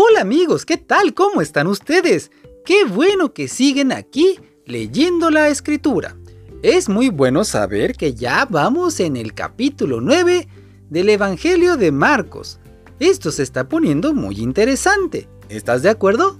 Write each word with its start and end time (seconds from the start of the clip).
Hola 0.00 0.20
amigos, 0.20 0.64
¿qué 0.64 0.76
tal? 0.76 1.12
¿Cómo 1.12 1.40
están 1.40 1.66
ustedes? 1.66 2.30
Qué 2.64 2.84
bueno 2.84 3.32
que 3.32 3.48
siguen 3.48 3.90
aquí 3.90 4.38
leyendo 4.64 5.28
la 5.28 5.48
escritura. 5.48 6.16
Es 6.62 6.88
muy 6.88 7.08
bueno 7.08 7.42
saber 7.42 7.96
que 7.96 8.14
ya 8.14 8.46
vamos 8.48 9.00
en 9.00 9.16
el 9.16 9.34
capítulo 9.34 10.00
9 10.00 10.46
del 10.88 11.08
Evangelio 11.08 11.76
de 11.76 11.90
Marcos. 11.90 12.60
Esto 13.00 13.32
se 13.32 13.42
está 13.42 13.68
poniendo 13.68 14.14
muy 14.14 14.36
interesante. 14.36 15.28
¿Estás 15.48 15.82
de 15.82 15.90
acuerdo? 15.90 16.38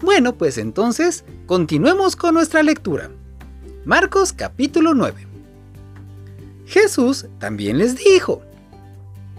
Bueno, 0.00 0.38
pues 0.38 0.56
entonces 0.56 1.24
continuemos 1.46 2.14
con 2.14 2.34
nuestra 2.34 2.62
lectura. 2.62 3.10
Marcos 3.84 4.32
capítulo 4.32 4.94
9. 4.94 5.26
Jesús 6.66 7.26
también 7.40 7.78
les 7.78 7.96
dijo, 7.96 8.42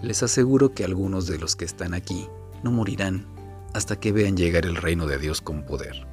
les 0.02 0.22
aseguro 0.22 0.74
que 0.74 0.84
algunos 0.84 1.28
de 1.28 1.38
los 1.38 1.56
que 1.56 1.64
están 1.64 1.94
aquí 1.94 2.28
no 2.62 2.72
morirán 2.72 3.37
hasta 3.74 4.00
que 4.00 4.12
vean 4.12 4.38
llegar 4.38 4.66
el 4.66 4.76
reino 4.76 5.08
de 5.08 5.18
Dios 5.18 5.42
con 5.42 5.64
poder. 5.64 6.06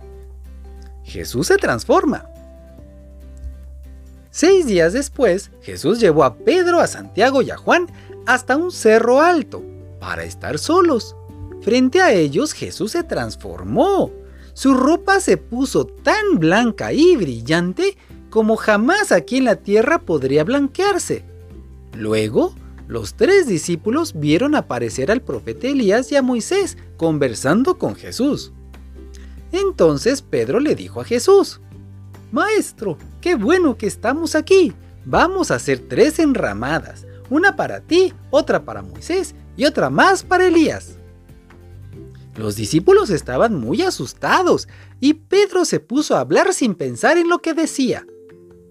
Jesús 1.05 1.49
se 1.49 1.57
transforma. 1.57 2.27
Seis 4.31 4.67
días 4.67 4.93
después, 4.93 5.51
Jesús 5.62 6.01
llevó 6.01 6.25
a 6.25 6.37
Pedro, 6.37 6.81
a 6.81 6.87
Santiago 6.87 7.43
y 7.43 7.51
a 7.51 7.57
Juan 7.57 7.87
hasta 8.27 8.57
un 8.57 8.73
cerro 8.73 9.21
alto 9.21 9.62
para 10.01 10.25
estar 10.25 10.59
solos. 10.59 11.15
Frente 11.62 12.01
a 12.03 12.12
ellos 12.12 12.53
Jesús 12.53 12.93
se 12.93 13.05
transformó. 13.05 14.11
Su 14.53 14.75
ropa 14.75 15.21
se 15.21 15.37
puso 15.37 15.87
tan 15.87 16.39
blanca 16.39 16.93
y 16.93 17.17
brillante 17.17 17.97
como 18.29 18.57
jamás 18.57 19.12
aquí 19.12 19.37
en 19.37 19.45
la 19.45 19.57
tierra 19.57 20.01
podría 20.01 20.43
blanquearse. 20.43 21.25
Luego, 21.93 22.55
los 22.87 23.15
tres 23.15 23.47
discípulos 23.47 24.12
vieron 24.19 24.55
aparecer 24.55 25.11
al 25.11 25.23
profeta 25.23 25.69
Elías 25.69 26.12
y 26.12 26.17
a 26.17 26.22
Moisés 26.22 26.77
conversando 26.97 27.78
con 27.78 27.95
Jesús. 27.95 28.53
Entonces 29.53 30.20
Pedro 30.20 30.61
le 30.61 30.75
dijo 30.75 31.00
a 31.00 31.05
Jesús, 31.05 31.61
Maestro, 32.33 32.98
qué 33.20 33.36
bueno 33.36 33.77
que 33.78 33.86
estamos 33.86 34.34
aquí. 34.34 34.72
Vamos 35.05 35.50
a 35.50 35.55
hacer 35.55 35.78
tres 35.89 36.19
enramadas, 36.19 37.06
una 37.31 37.56
para 37.56 37.81
ti, 37.81 38.12
otra 38.31 38.64
para 38.64 38.83
Moisés 38.83 39.34
y 39.56 39.64
otra 39.64 39.89
más 39.89 40.22
para 40.22 40.47
Elías. 40.47 40.98
Los 42.37 42.56
discípulos 42.56 43.11
estaban 43.11 43.55
muy 43.55 43.83
asustados 43.83 44.69
y 45.00 45.14
Pedro 45.14 45.64
se 45.64 45.78
puso 45.78 46.16
a 46.16 46.20
hablar 46.20 46.53
sin 46.53 46.75
pensar 46.75 47.16
en 47.16 47.28
lo 47.28 47.39
que 47.39 47.55
decía. 47.55 48.05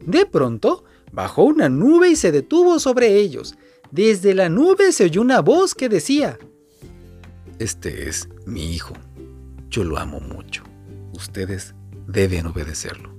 De 0.05 0.25
pronto, 0.25 0.83
bajó 1.13 1.43
una 1.43 1.69
nube 1.69 2.09
y 2.09 2.15
se 2.17 2.31
detuvo 2.33 2.79
sobre 2.79 3.15
ellos, 3.15 3.55
desde 3.93 4.33
la 4.33 4.49
nube 4.49 4.91
se 4.91 5.03
oyó 5.03 5.21
una 5.21 5.41
voz 5.41 5.75
que 5.75 5.87
decía, 5.87 6.39
Este 7.59 8.09
es 8.09 8.27
mi 8.47 8.73
hijo, 8.73 8.95
yo 9.69 9.83
lo 9.83 9.99
amo 9.99 10.19
mucho, 10.19 10.63
ustedes 11.13 11.75
deben 12.07 12.47
obedecerlo. 12.47 13.15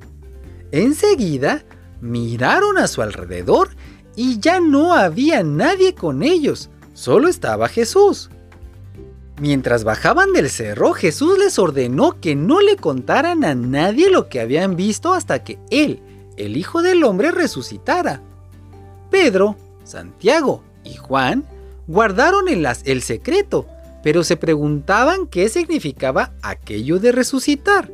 Enseguida 0.73 1.65
miraron 2.01 2.77
a 2.79 2.89
su 2.89 3.03
alrededor 3.03 3.69
y 4.17 4.41
ya 4.41 4.59
no 4.59 4.95
había 4.95 5.45
nadie 5.45 5.95
con 5.95 6.25
ellos, 6.25 6.71
solo 6.93 7.29
estaba 7.29 7.69
Jesús. 7.69 8.31
Mientras 9.41 9.85
bajaban 9.85 10.33
del 10.33 10.51
cerro, 10.51 10.93
Jesús 10.93 11.39
les 11.39 11.57
ordenó 11.57 12.21
que 12.21 12.35
no 12.35 12.61
le 12.61 12.75
contaran 12.75 13.45
a 13.45 13.55
nadie 13.55 14.11
lo 14.11 14.29
que 14.29 14.41
habían 14.41 14.75
visto 14.75 15.15
hasta 15.15 15.45
que 15.45 15.61
Él, 15.71 16.03
el 16.37 16.57
Hijo 16.57 16.83
del 16.83 17.05
Hombre, 17.05 17.31
resucitara. 17.31 18.23
Pedro 19.13 19.57
Santiago 19.85 20.63
y 20.85 20.95
Juan 20.95 21.45
guardaron 21.87 22.49
el, 22.49 23.03
secreto, 23.03 23.67
pero 24.03 24.25
se 24.25 24.37
preguntaban 24.37 25.27
qué 25.27 25.49
significaba 25.49 26.33
aquello 26.43 26.99
de 26.99 27.13
resucitar. 27.13 27.91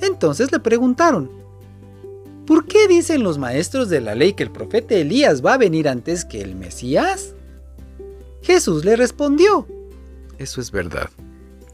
Entonces 0.00 0.50
le 0.50 0.60
preguntaron, 0.60 1.30
¿por 2.46 2.66
qué 2.66 2.88
dicen 2.88 3.22
los 3.22 3.38
maestros 3.38 3.88
de 3.88 4.00
la 4.00 4.14
ley 4.14 4.32
que 4.32 4.42
el 4.42 4.50
profeta 4.50 4.94
Elías 4.94 5.44
va 5.44 5.54
a 5.54 5.58
venir 5.58 5.88
antes 5.88 6.24
que 6.24 6.40
el 6.40 6.54
Mesías? 6.54 7.34
Jesús 8.42 8.84
le 8.84 8.96
respondió, 8.96 9.66
eso 10.38 10.60
es 10.60 10.70
verdad. 10.70 11.10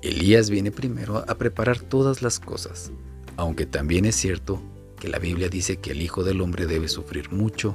Elías 0.02 0.50
viene 0.50 0.70
primero 0.70 1.18
a 1.18 1.34
preparar 1.34 1.80
todas 1.80 2.22
las 2.22 2.38
cosas, 2.38 2.90
aunque 3.36 3.66
también 3.66 4.04
es 4.04 4.16
cierto 4.16 4.60
que 4.98 5.08
la 5.08 5.18
Biblia 5.18 5.48
dice 5.48 5.76
que 5.76 5.92
el 5.92 6.02
Hijo 6.02 6.24
del 6.24 6.40
Hombre 6.40 6.66
debe 6.66 6.88
sufrir 6.88 7.32
mucho 7.32 7.74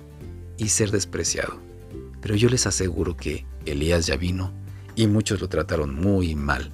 y 0.58 0.70
ser 0.70 0.92
despreciado. 0.92 1.60
Pero 2.26 2.34
yo 2.34 2.50
les 2.50 2.66
aseguro 2.66 3.16
que 3.16 3.46
Elías 3.68 4.08
ya 4.08 4.16
vino 4.16 4.52
y 4.96 5.06
muchos 5.06 5.40
lo 5.42 5.48
trataron 5.48 5.94
muy 5.94 6.34
mal. 6.34 6.72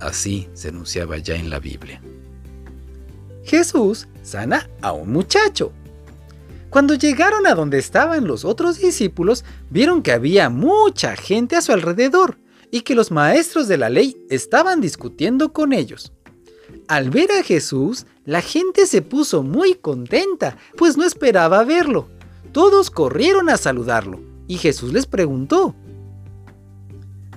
Así 0.00 0.48
se 0.52 0.68
anunciaba 0.68 1.16
ya 1.16 1.34
en 1.34 1.48
la 1.48 1.60
Biblia. 1.60 2.02
Jesús 3.42 4.06
sana 4.22 4.68
a 4.82 4.92
un 4.92 5.10
muchacho. 5.10 5.72
Cuando 6.68 6.92
llegaron 6.92 7.46
a 7.46 7.54
donde 7.54 7.78
estaban 7.78 8.26
los 8.26 8.44
otros 8.44 8.80
discípulos, 8.80 9.46
vieron 9.70 10.02
que 10.02 10.12
había 10.12 10.50
mucha 10.50 11.16
gente 11.16 11.56
a 11.56 11.62
su 11.62 11.72
alrededor 11.72 12.36
y 12.70 12.82
que 12.82 12.94
los 12.94 13.10
maestros 13.10 13.68
de 13.68 13.78
la 13.78 13.88
ley 13.88 14.22
estaban 14.28 14.82
discutiendo 14.82 15.54
con 15.54 15.72
ellos. 15.72 16.12
Al 16.86 17.08
ver 17.08 17.32
a 17.32 17.42
Jesús, 17.42 18.04
la 18.26 18.42
gente 18.42 18.84
se 18.84 19.00
puso 19.00 19.42
muy 19.42 19.72
contenta, 19.72 20.58
pues 20.76 20.98
no 20.98 21.06
esperaba 21.06 21.64
verlo. 21.64 22.10
Todos 22.52 22.90
corrieron 22.90 23.48
a 23.48 23.56
saludarlo 23.56 24.31
y 24.52 24.58
Jesús 24.58 24.92
les 24.92 25.06
preguntó, 25.06 25.74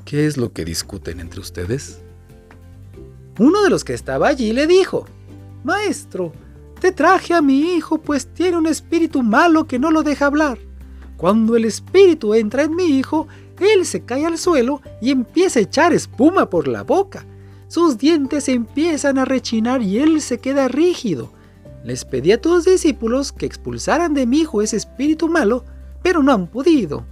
¿qué 0.03 0.27
es 0.27 0.35
lo 0.35 0.51
que 0.51 0.65
discuten 0.65 1.21
entre 1.21 1.39
ustedes? 1.39 2.01
Uno 3.39 3.63
de 3.63 3.69
los 3.69 3.85
que 3.85 3.93
estaba 3.93 4.27
allí 4.27 4.51
le 4.51 4.67
dijo, 4.67 5.05
Maestro, 5.63 6.33
te 6.81 6.91
traje 6.91 7.33
a 7.33 7.41
mi 7.41 7.73
hijo 7.73 7.99
pues 7.99 8.27
tiene 8.27 8.57
un 8.57 8.67
espíritu 8.67 9.23
malo 9.23 9.65
que 9.65 9.79
no 9.79 9.91
lo 9.91 10.03
deja 10.03 10.25
hablar. 10.25 10.59
Cuando 11.15 11.55
el 11.55 11.63
espíritu 11.63 12.33
entra 12.33 12.63
en 12.63 12.75
mi 12.75 12.83
hijo, 12.83 13.29
él 13.61 13.85
se 13.85 14.03
cae 14.03 14.25
al 14.25 14.37
suelo 14.37 14.81
y 15.01 15.11
empieza 15.11 15.59
a 15.59 15.63
echar 15.63 15.93
espuma 15.93 16.49
por 16.49 16.67
la 16.67 16.83
boca. 16.83 17.25
Sus 17.69 17.97
dientes 17.97 18.49
empiezan 18.49 19.19
a 19.19 19.23
rechinar 19.23 19.81
y 19.81 19.99
él 19.99 20.19
se 20.19 20.39
queda 20.39 20.67
rígido. 20.67 21.31
Les 21.85 22.03
pedí 22.03 22.33
a 22.33 22.41
tus 22.41 22.65
discípulos 22.65 23.31
que 23.31 23.45
expulsaran 23.45 24.13
de 24.13 24.25
mi 24.25 24.39
hijo 24.39 24.61
ese 24.61 24.75
espíritu 24.75 25.29
malo, 25.29 25.63
pero 26.05 26.21
no 26.21 26.33
han 26.33 26.45
podido. 26.45 27.03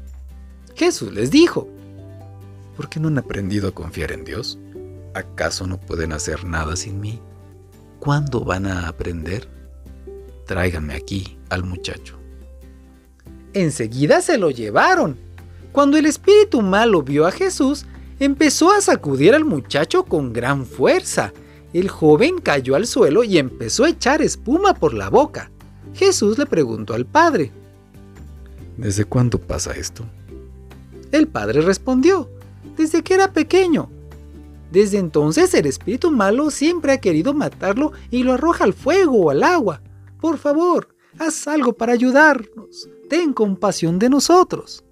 Jesús 0.75 1.11
les 1.11 1.31
dijo, 1.31 1.67
¿por 2.77 2.89
qué 2.89 2.99
no 2.99 3.07
han 3.07 3.17
aprendido 3.17 3.67
a 3.67 3.71
confiar 3.71 4.11
en 4.11 4.23
Dios? 4.23 4.59
¿Acaso 5.15 5.65
no 5.65 5.79
pueden 5.79 6.11
hacer 6.11 6.45
nada 6.45 6.75
sin 6.75 7.01
mí? 7.01 7.19
¿Cuándo 7.99 8.41
van 8.45 8.67
a 8.67 8.87
aprender? 8.87 9.49
Tráiganme 10.45 10.93
aquí 10.93 11.39
al 11.49 11.63
muchacho. 11.63 12.19
Enseguida 13.53 14.21
se 14.21 14.37
lo 14.37 14.51
llevaron. 14.51 15.17
Cuando 15.71 15.97
el 15.97 16.05
espíritu 16.05 16.61
malo 16.61 17.01
vio 17.01 17.25
a 17.25 17.31
Jesús, 17.31 17.87
empezó 18.19 18.71
a 18.71 18.79
sacudir 18.79 19.33
al 19.33 19.43
muchacho 19.43 20.03
con 20.03 20.33
gran 20.33 20.67
fuerza. 20.67 21.33
El 21.73 21.89
joven 21.89 22.37
cayó 22.37 22.75
al 22.75 22.85
suelo 22.85 23.23
y 23.23 23.39
empezó 23.39 23.85
a 23.85 23.89
echar 23.89 24.21
espuma 24.21 24.75
por 24.75 24.93
la 24.93 25.09
boca. 25.09 25.49
Jesús 25.95 26.37
le 26.37 26.45
preguntó 26.45 26.93
al 26.93 27.07
padre, 27.07 27.51
¿Desde 28.77 29.05
cuándo 29.05 29.39
pasa 29.39 29.73
esto? 29.73 30.05
El 31.11 31.27
padre 31.27 31.61
respondió, 31.61 32.29
desde 32.75 33.03
que 33.03 33.13
era 33.13 33.31
pequeño. 33.33 33.89
Desde 34.71 34.97
entonces 34.97 35.53
el 35.53 35.67
espíritu 35.67 36.09
malo 36.09 36.49
siempre 36.49 36.93
ha 36.93 36.99
querido 36.99 37.33
matarlo 37.33 37.91
y 38.09 38.23
lo 38.23 38.33
arroja 38.33 38.63
al 38.63 38.73
fuego 38.73 39.25
o 39.25 39.29
al 39.29 39.43
agua. 39.43 39.81
Por 40.19 40.39
favor, 40.39 40.95
haz 41.19 41.47
algo 41.47 41.73
para 41.73 41.93
ayudarnos. 41.93 42.89
Ten 43.09 43.33
compasión 43.33 43.99
de 43.99 44.09
nosotros. 44.09 44.83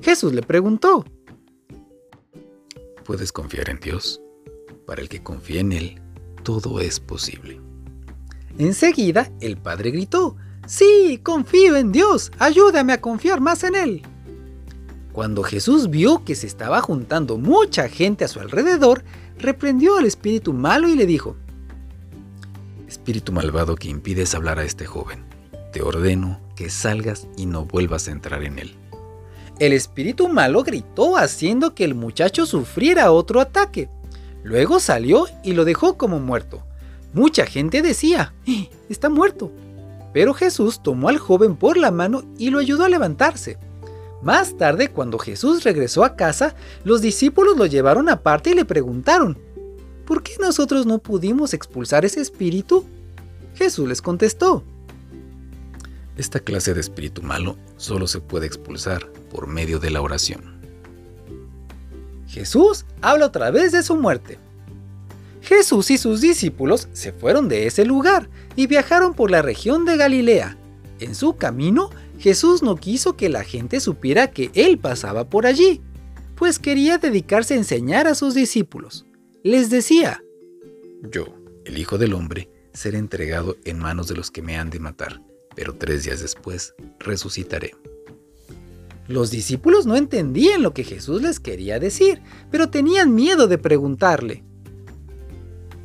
Jesús 0.00 0.32
le 0.32 0.42
preguntó, 0.42 1.04
¿puedes 3.04 3.30
confiar 3.30 3.70
en 3.70 3.78
Dios? 3.78 4.20
Para 4.86 5.00
el 5.00 5.08
que 5.08 5.22
confía 5.22 5.60
en 5.60 5.72
Él, 5.72 6.02
todo 6.42 6.80
es 6.80 6.98
posible. 6.98 7.60
Enseguida 8.58 9.30
el 9.40 9.56
padre 9.56 9.92
gritó, 9.92 10.36
Sí, 10.66 11.20
confío 11.22 11.76
en 11.76 11.92
Dios, 11.92 12.32
ayúdame 12.38 12.92
a 12.92 13.00
confiar 13.00 13.40
más 13.40 13.64
en 13.64 13.74
Él. 13.76 14.02
Cuando 15.12 15.42
Jesús 15.42 15.90
vio 15.90 16.24
que 16.24 16.34
se 16.34 16.46
estaba 16.46 16.80
juntando 16.80 17.38
mucha 17.38 17.88
gente 17.88 18.24
a 18.24 18.28
su 18.28 18.40
alrededor, 18.40 19.04
reprendió 19.38 19.96
al 19.98 20.06
espíritu 20.06 20.52
malo 20.52 20.88
y 20.88 20.96
le 20.96 21.06
dijo, 21.06 21.36
Espíritu 22.88 23.32
malvado 23.32 23.76
que 23.76 23.88
impides 23.88 24.34
hablar 24.34 24.58
a 24.58 24.64
este 24.64 24.86
joven, 24.86 25.24
te 25.72 25.82
ordeno 25.82 26.40
que 26.56 26.70
salgas 26.70 27.28
y 27.36 27.46
no 27.46 27.64
vuelvas 27.64 28.08
a 28.08 28.12
entrar 28.12 28.42
en 28.42 28.58
él. 28.58 28.74
El 29.58 29.72
espíritu 29.72 30.28
malo 30.28 30.62
gritó 30.62 31.16
haciendo 31.16 31.74
que 31.74 31.84
el 31.84 31.94
muchacho 31.94 32.44
sufriera 32.44 33.12
otro 33.12 33.40
ataque. 33.40 33.88
Luego 34.42 34.80
salió 34.80 35.26
y 35.44 35.52
lo 35.52 35.64
dejó 35.64 35.96
como 35.96 36.18
muerto. 36.18 36.64
Mucha 37.12 37.46
gente 37.46 37.82
decía, 37.82 38.34
eh, 38.46 38.68
está 38.88 39.08
muerto. 39.08 39.52
Pero 40.14 40.32
Jesús 40.32 40.82
tomó 40.82 41.10
al 41.10 41.18
joven 41.18 41.56
por 41.56 41.76
la 41.76 41.90
mano 41.90 42.22
y 42.38 42.48
lo 42.48 42.60
ayudó 42.60 42.84
a 42.84 42.88
levantarse. 42.88 43.58
Más 44.22 44.56
tarde, 44.56 44.88
cuando 44.88 45.18
Jesús 45.18 45.64
regresó 45.64 46.04
a 46.04 46.16
casa, 46.16 46.54
los 46.84 47.02
discípulos 47.02 47.58
lo 47.58 47.66
llevaron 47.66 48.08
aparte 48.08 48.50
y 48.50 48.54
le 48.54 48.64
preguntaron, 48.64 49.36
¿por 50.06 50.22
qué 50.22 50.32
nosotros 50.40 50.86
no 50.86 50.98
pudimos 51.00 51.52
expulsar 51.52 52.06
ese 52.06 52.22
espíritu? 52.22 52.86
Jesús 53.54 53.86
les 53.86 54.00
contestó, 54.00 54.64
esta 56.16 56.38
clase 56.38 56.74
de 56.74 56.80
espíritu 56.80 57.22
malo 57.22 57.56
solo 57.76 58.06
se 58.06 58.20
puede 58.20 58.46
expulsar 58.46 59.08
por 59.32 59.48
medio 59.48 59.80
de 59.80 59.90
la 59.90 60.00
oración. 60.00 60.54
Jesús 62.28 62.84
habla 63.02 63.26
otra 63.26 63.50
vez 63.50 63.72
de 63.72 63.82
su 63.82 63.96
muerte. 63.96 64.38
Jesús 65.44 65.90
y 65.90 65.98
sus 65.98 66.20
discípulos 66.22 66.88
se 66.92 67.12
fueron 67.12 67.48
de 67.48 67.66
ese 67.66 67.84
lugar 67.84 68.30
y 68.56 68.66
viajaron 68.66 69.12
por 69.14 69.30
la 69.30 69.42
región 69.42 69.84
de 69.84 69.96
Galilea. 69.96 70.56
En 71.00 71.14
su 71.14 71.36
camino, 71.36 71.90
Jesús 72.18 72.62
no 72.62 72.76
quiso 72.76 73.16
que 73.16 73.28
la 73.28 73.44
gente 73.44 73.80
supiera 73.80 74.30
que 74.30 74.50
Él 74.54 74.78
pasaba 74.78 75.28
por 75.28 75.46
allí, 75.46 75.82
pues 76.34 76.58
quería 76.58 76.96
dedicarse 76.96 77.54
a 77.54 77.58
enseñar 77.58 78.06
a 78.06 78.14
sus 78.14 78.34
discípulos. 78.34 79.04
Les 79.42 79.68
decía, 79.68 80.24
Yo, 81.10 81.26
el 81.66 81.76
Hijo 81.76 81.98
del 81.98 82.14
Hombre, 82.14 82.48
seré 82.72 82.96
entregado 82.96 83.56
en 83.64 83.78
manos 83.78 84.08
de 84.08 84.16
los 84.16 84.30
que 84.30 84.40
me 84.40 84.56
han 84.56 84.70
de 84.70 84.80
matar, 84.80 85.20
pero 85.54 85.74
tres 85.74 86.04
días 86.04 86.20
después 86.20 86.74
resucitaré. 86.98 87.74
Los 89.06 89.30
discípulos 89.30 89.84
no 89.84 89.96
entendían 89.96 90.62
lo 90.62 90.72
que 90.72 90.84
Jesús 90.84 91.20
les 91.20 91.38
quería 91.38 91.78
decir, 91.78 92.22
pero 92.50 92.70
tenían 92.70 93.14
miedo 93.14 93.46
de 93.46 93.58
preguntarle. 93.58 94.42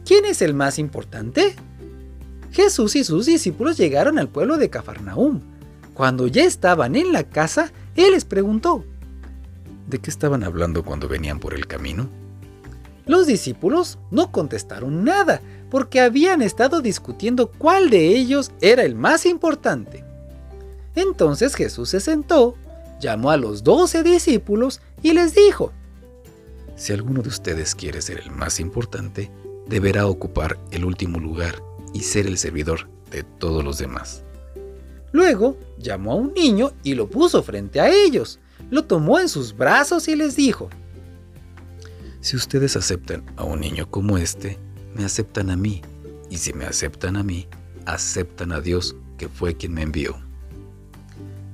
¿Quién 0.10 0.26
es 0.26 0.42
el 0.42 0.56
más 0.56 0.80
importante? 0.80 1.54
Jesús 2.52 2.96
y 2.96 3.04
sus 3.04 3.28
discípulos 3.28 3.78
llegaron 3.78 4.18
al 4.18 4.28
pueblo 4.28 4.58
de 4.58 4.72
Cafarnaúm. 4.72 5.40
Cuando 5.94 6.26
ya 6.26 6.46
estaban 6.46 6.96
en 6.96 7.14
la 7.14 7.26
casa, 7.26 7.72
Él 7.96 8.14
les 8.14 8.26
preguntó, 8.26 8.84
¿De 9.88 10.00
qué 10.00 10.10
estaban 10.10 10.44
hablando 10.44 10.84
cuando 10.84 11.08
venían 11.08 11.40
por 11.40 11.54
el 11.54 11.68
camino? 11.68 12.10
Los 13.06 13.28
discípulos 13.28 14.00
no 14.10 14.32
contestaron 14.32 15.04
nada, 15.04 15.42
porque 15.70 16.02
habían 16.02 16.42
estado 16.42 16.82
discutiendo 16.82 17.52
cuál 17.52 17.92
de 17.92 18.08
ellos 18.08 18.52
era 18.62 18.82
el 18.82 18.96
más 18.96 19.28
importante. 19.28 20.04
Entonces 20.96 21.54
Jesús 21.54 21.90
se 21.90 22.00
sentó, 22.00 22.56
llamó 23.00 23.30
a 23.30 23.38
los 23.38 23.64
doce 23.64 24.02
discípulos 24.02 24.82
y 25.04 25.14
les 25.14 25.36
dijo, 25.36 25.72
Si 26.76 26.94
alguno 26.94 27.22
de 27.22 27.30
ustedes 27.30 27.76
quiere 27.76 28.02
ser 28.02 28.22
el 28.22 28.32
más 28.32 28.60
importante, 28.60 29.30
deberá 29.70 30.08
ocupar 30.08 30.60
el 30.72 30.84
último 30.84 31.20
lugar 31.20 31.62
y 31.94 32.02
ser 32.02 32.28
el 32.28 32.38
servidor 32.38 32.90
de 33.12 33.24
todos 33.24 33.64
los 33.64 33.78
demás. 33.78 34.24
Luego 35.12 35.58
llamó 35.78 36.14
a 36.14 36.16
un 36.16 36.34
niño 36.34 36.72
y 36.84 36.96
lo 36.96 37.10
puso 37.10 37.42
frente 37.44 37.80
a 37.80 37.90
ellos, 37.90 38.40
lo 38.70 38.86
tomó 38.86 39.20
en 39.20 39.30
sus 39.30 39.56
brazos 39.56 40.08
y 40.08 40.16
les 40.16 40.36
dijo, 40.36 40.70
Si 42.22 42.36
ustedes 42.36 42.76
aceptan 42.76 43.24
a 43.38 43.44
un 43.44 43.62
niño 43.62 43.90
como 43.90 44.18
este, 44.18 44.58
me 44.94 45.06
aceptan 45.06 45.50
a 45.50 45.56
mí, 45.56 45.82
y 46.30 46.38
si 46.38 46.54
me 46.54 46.66
aceptan 46.66 47.16
a 47.16 47.24
mí, 47.24 47.48
aceptan 47.86 48.52
a 48.52 48.62
Dios, 48.62 48.96
que 49.18 49.28
fue 49.28 49.56
quien 49.56 49.74
me 49.74 49.82
envió. 49.82 50.16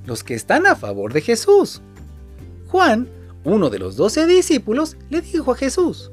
Los 0.04 0.22
que 0.22 0.34
están 0.34 0.66
a 0.66 0.76
favor 0.76 1.12
de 1.12 1.20
Jesús. 1.20 1.80
Juan, 2.68 3.08
uno 3.44 3.70
de 3.70 3.78
los 3.78 3.96
doce 3.96 4.26
discípulos, 4.26 4.96
le 5.08 5.20
dijo 5.20 5.52
a 5.52 5.56
Jesús, 5.56 6.10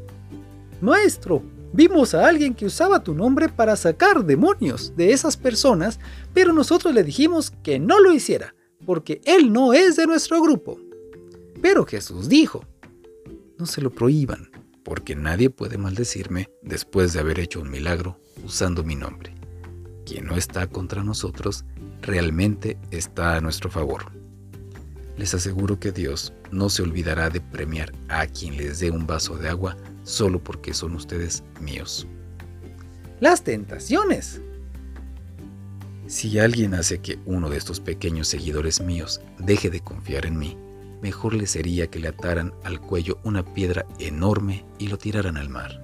Maestro, 0.82 1.44
vimos 1.74 2.14
a 2.14 2.28
alguien 2.28 2.54
que 2.54 2.68
usaba 2.68 3.04
tu 3.04 3.14
nombre 3.14 3.50
para 3.50 3.75
sacar 3.75 4.24
demonios 4.24 4.96
de 4.96 5.12
esas 5.12 5.36
personas, 5.36 6.00
pero 6.34 6.54
nosotros 6.54 6.94
le 6.94 7.04
dijimos 7.04 7.52
que 7.64 7.80
no 7.80 8.00
lo 8.00 8.14
hiciera, 8.14 8.56
porque 8.86 9.20
él 9.25 9.52
no 9.52 9.74
es 9.74 9.98
de 9.98 10.08
nuestro 10.08 10.42
grupo. 10.42 10.80
Pero 11.62 11.86
Jesús 11.86 12.30
dijo, 12.30 12.64
No 13.58 13.66
se 13.66 13.81
lo 13.81 13.90
prohíban, 13.90 14.52
porque 14.84 15.16
nadie 15.16 15.50
puede 15.50 15.78
maldecirme 15.78 16.50
después 16.62 17.14
de 17.14 17.20
haber 17.20 17.40
hecho 17.40 17.60
un 17.60 17.70
milagro 17.70 18.20
usando 18.46 18.84
mi 18.84 18.96
nombre. 18.96 19.34
Quien 20.06 20.25
no 20.25 20.36
está 20.36 20.68
contra 20.68 21.04
nosotros 21.04 21.66
realmente 22.02 22.78
está 22.92 23.36
a 23.36 23.42
nuestro 23.42 23.72
favor. 23.72 24.12
Les 25.18 25.34
aseguro 25.34 25.80
que 25.80 25.92
Dios 25.92 26.34
no 26.52 26.70
se 26.70 26.81
olvidará 26.81 27.30
de 27.30 27.40
premiar 27.40 27.94
a 28.10 28.28
quien 28.28 28.58
les 28.58 28.80
dé 28.80 28.92
un 28.92 29.08
vaso 29.08 29.38
de 29.38 29.48
agua 29.48 29.78
solo 30.04 30.44
porque 30.44 30.74
son 30.74 30.96
ustedes 30.96 31.44
míos. 31.60 32.08
Las 33.20 33.44
tentaciones. 33.44 34.42
Si 36.08 36.38
alguien 36.40 36.74
hace 36.74 37.00
que 37.00 37.20
uno 37.26 37.50
de 37.50 37.58
estos 37.58 37.80
pequeños 37.80 38.28
seguidores 38.28 38.82
míos 38.82 39.22
deje 39.40 39.70
de 39.70 39.80
confiar 39.80 40.26
en 40.26 40.38
mí, 40.38 40.58
mejor 41.02 41.34
le 41.34 41.48
sería 41.48 41.88
que 41.88 42.00
le 42.00 42.10
ataran 42.10 42.54
al 42.64 42.80
cuello 42.80 43.20
una 43.24 43.44
piedra 43.44 43.86
enorme 44.00 44.66
y 44.78 44.88
lo 44.88 44.98
tiraran 44.98 45.38
al 45.38 45.50
mar. 45.50 45.82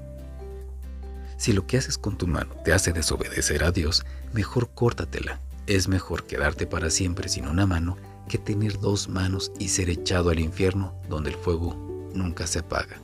Si 1.37 1.53
lo 1.53 1.65
que 1.65 1.77
haces 1.77 1.97
con 1.97 2.17
tu 2.17 2.27
mano 2.27 2.53
te 2.65 2.73
hace 2.73 2.91
desobedecer 2.91 3.63
a 3.63 3.71
Dios, 3.71 4.05
mejor 4.33 4.69
córtatela. 4.73 5.39
Es 5.67 5.87
mejor 5.87 6.25
quedarte 6.25 6.67
para 6.67 6.89
siempre 6.89 7.29
sin 7.29 7.47
una 7.47 7.65
mano 7.65 7.95
que 8.27 8.37
tener 8.37 8.79
dos 8.79 9.07
manos 9.07 9.51
y 9.59 9.69
ser 9.69 9.89
echado 9.89 10.29
al 10.29 10.39
infierno 10.39 10.93
donde 11.07 11.29
el 11.29 11.37
fuego 11.37 11.75
nunca 12.13 12.45
se 12.45 12.59
apaga. 12.59 12.99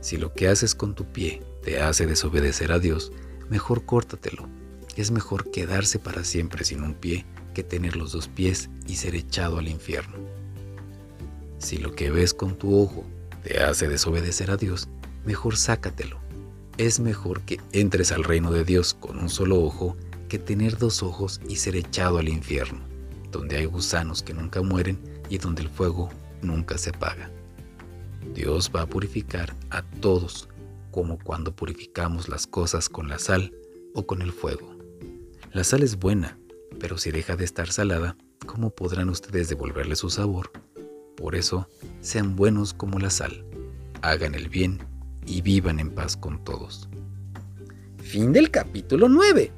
Si 0.00 0.16
lo 0.16 0.32
que 0.32 0.48
haces 0.48 0.74
con 0.74 0.94
tu 0.94 1.04
pie 1.04 1.42
te 1.62 1.80
hace 1.80 2.06
desobedecer 2.06 2.72
a 2.72 2.78
Dios, 2.78 3.12
mejor 3.48 3.84
córtatelo. 3.84 4.48
Es 4.96 5.10
mejor 5.10 5.50
quedarse 5.50 5.98
para 5.98 6.24
siempre 6.24 6.64
sin 6.64 6.82
un 6.82 6.94
pie 6.94 7.26
que 7.54 7.62
tener 7.62 7.96
los 7.96 8.12
dos 8.12 8.28
pies 8.28 8.70
y 8.86 8.96
ser 8.96 9.14
echado 9.14 9.58
al 9.58 9.68
infierno. 9.68 10.16
Si 11.58 11.76
lo 11.76 11.94
que 11.94 12.10
ves 12.10 12.32
con 12.32 12.56
tu 12.56 12.80
ojo 12.80 13.04
te 13.42 13.62
hace 13.62 13.88
desobedecer 13.88 14.50
a 14.50 14.56
Dios, 14.56 14.88
mejor 15.24 15.56
sácatelo. 15.56 16.18
Es 16.78 16.98
mejor 17.00 17.42
que 17.42 17.60
entres 17.72 18.10
al 18.12 18.24
reino 18.24 18.50
de 18.50 18.64
Dios 18.64 18.94
con 18.94 19.18
un 19.18 19.28
solo 19.28 19.60
ojo 19.62 19.96
que 20.28 20.38
tener 20.38 20.78
dos 20.78 21.02
ojos 21.02 21.40
y 21.48 21.56
ser 21.56 21.76
echado 21.76 22.18
al 22.18 22.28
infierno, 22.28 22.80
donde 23.30 23.56
hay 23.56 23.66
gusanos 23.66 24.22
que 24.22 24.32
nunca 24.32 24.62
mueren 24.62 24.98
y 25.28 25.38
donde 25.38 25.62
el 25.62 25.68
fuego 25.68 26.08
nunca 26.40 26.78
se 26.78 26.90
apaga. 26.90 27.30
Dios 28.34 28.70
va 28.74 28.82
a 28.82 28.86
purificar 28.86 29.54
a 29.70 29.82
todos, 29.82 30.48
como 30.90 31.18
cuando 31.18 31.54
purificamos 31.54 32.28
las 32.28 32.46
cosas 32.46 32.88
con 32.88 33.08
la 33.08 33.18
sal 33.18 33.52
o 33.94 34.06
con 34.06 34.22
el 34.22 34.32
fuego. 34.32 34.76
La 35.52 35.64
sal 35.64 35.82
es 35.82 35.98
buena, 35.98 36.38
pero 36.78 36.98
si 36.98 37.10
deja 37.10 37.36
de 37.36 37.44
estar 37.44 37.72
salada, 37.72 38.16
¿cómo 38.46 38.70
podrán 38.70 39.08
ustedes 39.08 39.48
devolverle 39.48 39.96
su 39.96 40.10
sabor? 40.10 40.50
Por 41.16 41.34
eso, 41.34 41.68
sean 42.00 42.36
buenos 42.36 42.72
como 42.72 42.98
la 42.98 43.10
sal, 43.10 43.44
hagan 44.02 44.34
el 44.34 44.48
bien 44.48 44.78
y 45.26 45.42
vivan 45.42 45.80
en 45.80 45.90
paz 45.90 46.16
con 46.16 46.42
todos. 46.44 46.88
Fin 47.98 48.32
del 48.32 48.50
capítulo 48.50 49.08
9. 49.08 49.52